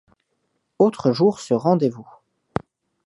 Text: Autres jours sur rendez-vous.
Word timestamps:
Autres 0.79 1.11
jours 1.11 1.39
sur 1.39 1.61
rendez-vous. 1.61 2.09